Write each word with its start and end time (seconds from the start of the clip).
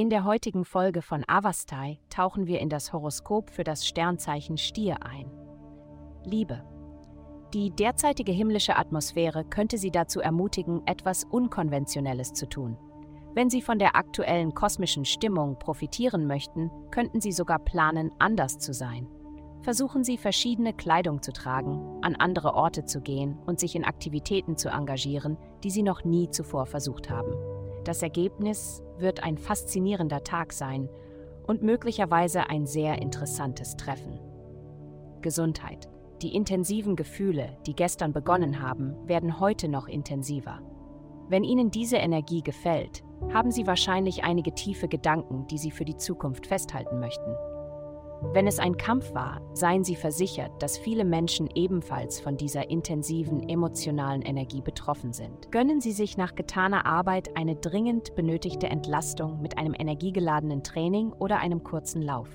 In 0.00 0.10
der 0.10 0.24
heutigen 0.24 0.64
Folge 0.64 1.02
von 1.02 1.24
Avastai 1.26 1.98
tauchen 2.08 2.46
wir 2.46 2.60
in 2.60 2.68
das 2.68 2.92
Horoskop 2.92 3.50
für 3.50 3.64
das 3.64 3.84
Sternzeichen 3.84 4.56
Stier 4.56 5.02
ein. 5.02 5.28
Liebe. 6.24 6.62
Die 7.52 7.70
derzeitige 7.70 8.30
himmlische 8.30 8.76
Atmosphäre 8.76 9.44
könnte 9.44 9.76
Sie 9.76 9.90
dazu 9.90 10.20
ermutigen, 10.20 10.86
etwas 10.86 11.24
Unkonventionelles 11.24 12.32
zu 12.32 12.48
tun. 12.48 12.78
Wenn 13.34 13.50
Sie 13.50 13.60
von 13.60 13.80
der 13.80 13.96
aktuellen 13.96 14.54
kosmischen 14.54 15.04
Stimmung 15.04 15.58
profitieren 15.58 16.26
möchten, 16.26 16.70
könnten 16.92 17.20
Sie 17.20 17.32
sogar 17.32 17.58
planen, 17.58 18.12
anders 18.18 18.58
zu 18.58 18.72
sein. 18.72 19.08
Versuchen 19.62 20.04
Sie, 20.04 20.16
verschiedene 20.16 20.74
Kleidung 20.74 21.22
zu 21.22 21.32
tragen, 21.32 21.98
an 22.02 22.14
andere 22.14 22.54
Orte 22.54 22.84
zu 22.84 23.00
gehen 23.00 23.36
und 23.46 23.58
sich 23.58 23.74
in 23.74 23.84
Aktivitäten 23.84 24.56
zu 24.56 24.68
engagieren, 24.68 25.36
die 25.64 25.70
Sie 25.70 25.82
noch 25.82 26.04
nie 26.04 26.30
zuvor 26.30 26.66
versucht 26.66 27.10
haben. 27.10 27.57
Das 27.88 28.02
Ergebnis 28.02 28.82
wird 28.98 29.22
ein 29.22 29.38
faszinierender 29.38 30.22
Tag 30.22 30.52
sein 30.52 30.90
und 31.46 31.62
möglicherweise 31.62 32.50
ein 32.50 32.66
sehr 32.66 33.00
interessantes 33.00 33.76
Treffen. 33.76 34.20
Gesundheit. 35.22 35.88
Die 36.20 36.34
intensiven 36.34 36.96
Gefühle, 36.96 37.56
die 37.66 37.72
gestern 37.72 38.12
begonnen 38.12 38.60
haben, 38.60 38.94
werden 39.08 39.40
heute 39.40 39.68
noch 39.68 39.88
intensiver. 39.88 40.60
Wenn 41.30 41.44
Ihnen 41.44 41.70
diese 41.70 41.96
Energie 41.96 42.42
gefällt, 42.42 43.04
haben 43.32 43.50
Sie 43.50 43.66
wahrscheinlich 43.66 44.22
einige 44.22 44.54
tiefe 44.54 44.86
Gedanken, 44.86 45.46
die 45.46 45.56
Sie 45.56 45.70
für 45.70 45.86
die 45.86 45.96
Zukunft 45.96 46.46
festhalten 46.46 47.00
möchten. 47.00 47.34
Wenn 48.34 48.46
es 48.46 48.58
ein 48.58 48.76
Kampf 48.76 49.14
war, 49.14 49.40
seien 49.54 49.84
Sie 49.84 49.96
versichert, 49.96 50.62
dass 50.62 50.76
viele 50.76 51.06
Menschen 51.06 51.48
ebenfalls 51.54 52.20
von 52.20 52.36
dieser 52.36 52.68
intensiven 52.68 53.48
emotionalen 53.48 54.20
Energie 54.20 54.60
betroffen 54.60 55.14
sind. 55.14 55.50
Gönnen 55.50 55.80
Sie 55.80 55.92
sich 55.92 56.18
nach 56.18 56.34
getaner 56.34 56.84
Arbeit 56.84 57.38
eine 57.38 57.56
dringend 57.56 58.14
benötigte 58.16 58.66
Entlastung 58.66 59.40
mit 59.40 59.56
einem 59.56 59.74
energiegeladenen 59.76 60.62
Training 60.62 61.10
oder 61.12 61.38
einem 61.38 61.64
kurzen 61.64 62.02
Lauf. 62.02 62.28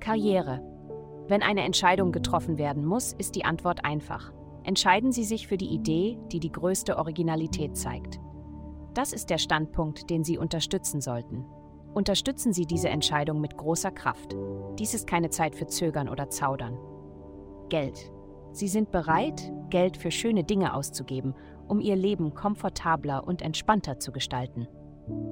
Karriere. 0.00 0.60
Wenn 1.28 1.42
eine 1.42 1.62
Entscheidung 1.62 2.12
getroffen 2.12 2.58
werden 2.58 2.84
muss, 2.84 3.14
ist 3.14 3.36
die 3.36 3.46
Antwort 3.46 3.86
einfach. 3.86 4.34
Entscheiden 4.64 5.12
Sie 5.12 5.24
sich 5.24 5.48
für 5.48 5.56
die 5.56 5.72
Idee, 5.72 6.18
die 6.30 6.40
die 6.40 6.52
größte 6.52 6.98
Originalität 6.98 7.74
zeigt. 7.76 8.20
Das 8.92 9.14
ist 9.14 9.30
der 9.30 9.38
Standpunkt, 9.38 10.10
den 10.10 10.24
Sie 10.24 10.36
unterstützen 10.36 11.00
sollten. 11.00 11.46
Unterstützen 11.96 12.52
Sie 12.52 12.66
diese 12.66 12.90
Entscheidung 12.90 13.40
mit 13.40 13.56
großer 13.56 13.90
Kraft. 13.90 14.36
Dies 14.78 14.92
ist 14.92 15.06
keine 15.06 15.30
Zeit 15.30 15.54
für 15.54 15.66
Zögern 15.66 16.10
oder 16.10 16.28
Zaudern. 16.28 16.76
Geld. 17.70 18.12
Sie 18.52 18.68
sind 18.68 18.90
bereit, 18.90 19.50
Geld 19.70 19.96
für 19.96 20.10
schöne 20.10 20.44
Dinge 20.44 20.74
auszugeben, 20.74 21.34
um 21.68 21.80
Ihr 21.80 21.96
Leben 21.96 22.34
komfortabler 22.34 23.26
und 23.26 23.40
entspannter 23.40 23.98
zu 23.98 24.12
gestalten. 24.12 24.68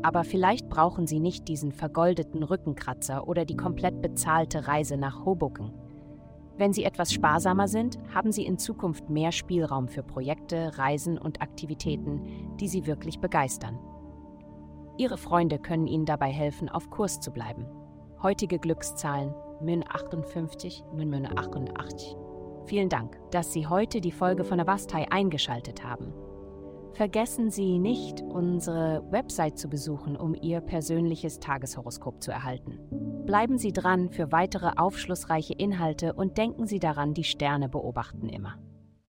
Aber 0.01 0.25
vielleicht 0.25 0.71
brauchen 0.71 1.07
Sie 1.07 1.21
nicht 1.21 1.49
diesen 1.49 1.71
vergoldeten 1.71 2.43
Rückenkratzer 2.43 3.29
oder 3.29 3.45
die 3.45 3.57
komplett 3.57 4.01
bezahlte 4.01 4.67
Reise 4.67 4.97
nach 4.97 5.27
Hoboken. 5.27 5.71
Wenn 6.57 6.73
Sie 6.73 6.85
etwas 6.85 7.13
sparsamer 7.13 7.69
sind, 7.69 7.99
haben 8.15 8.33
Sie 8.33 8.47
in 8.47 8.57
Zukunft 8.57 9.11
mehr 9.11 9.33
Spielraum 9.33 9.87
für 9.87 10.03
Projekte, 10.03 10.79
Reisen 10.79 11.19
und 11.19 11.43
Aktivitäten, 11.43 12.57
die 12.59 12.69
Sie 12.69 12.87
wirklich 12.87 13.19
begeistern. 13.19 13.79
Ihre 14.97 15.19
Freunde 15.19 15.59
können 15.59 15.89
Ihnen 15.89 16.07
dabei 16.07 16.31
helfen, 16.31 16.69
auf 16.69 16.89
Kurs 16.91 17.19
zu 17.19 17.33
bleiben. 17.33 17.67
Heutige 18.23 18.61
Glückszahlen 18.61 19.35
Mün 19.61 19.85
58, 19.89 20.85
Mün 20.95 21.11
Mün 21.11 21.27
88. 21.27 22.17
Vielen 22.67 22.89
Dank, 22.89 23.19
dass 23.33 23.53
Sie 23.53 23.67
heute 23.67 24.01
die 24.01 24.13
Folge 24.13 24.45
von 24.45 24.61
Avastai 24.61 25.07
eingeschaltet 25.11 25.85
haben. 25.85 26.15
Vergessen 26.93 27.51
Sie 27.51 27.81
nicht, 27.81 28.23
unsere 28.23 29.05
Website 29.11 29.59
zu 29.59 29.69
besuchen, 29.69 30.17
um 30.17 30.37
Ihr 30.41 30.61
persönliches 30.61 31.41
Tageshoroskop 31.41 32.23
zu 32.23 32.31
erhalten. 32.31 32.79
Bleiben 33.27 33.59
Sie 33.59 33.73
dran 33.73 34.11
für 34.11 34.31
weitere 34.31 34.71
aufschlussreiche 34.77 35.55
Inhalte 35.55 36.13
und 36.13 36.39
denken 36.39 36.67
Sie 36.67 36.79
daran, 36.79 37.15
die 37.15 37.25
Sterne 37.25 37.69
beobachten 37.69 38.29
immer. 38.29 38.59